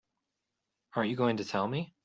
[0.95, 1.93] Aren't you going to tell me?